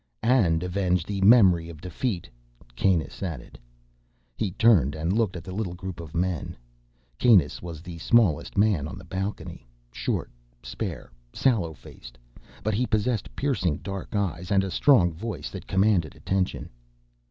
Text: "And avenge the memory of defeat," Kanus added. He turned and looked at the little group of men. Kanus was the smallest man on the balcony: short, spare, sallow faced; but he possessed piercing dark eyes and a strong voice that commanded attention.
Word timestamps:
"And 0.23 0.63
avenge 0.63 1.05
the 1.05 1.21
memory 1.21 1.69
of 1.69 1.79
defeat," 1.79 2.27
Kanus 2.75 3.21
added. 3.21 3.59
He 4.35 4.49
turned 4.53 4.95
and 4.95 5.13
looked 5.13 5.35
at 5.35 5.43
the 5.43 5.53
little 5.53 5.75
group 5.75 5.99
of 5.99 6.15
men. 6.15 6.57
Kanus 7.19 7.61
was 7.61 7.83
the 7.83 7.99
smallest 7.99 8.57
man 8.57 8.87
on 8.87 8.97
the 8.97 9.03
balcony: 9.03 9.67
short, 9.91 10.31
spare, 10.63 11.11
sallow 11.33 11.75
faced; 11.75 12.17
but 12.63 12.73
he 12.73 12.87
possessed 12.87 13.35
piercing 13.35 13.77
dark 13.83 14.15
eyes 14.15 14.49
and 14.49 14.63
a 14.63 14.71
strong 14.71 15.13
voice 15.13 15.51
that 15.51 15.67
commanded 15.67 16.15
attention. 16.15 16.71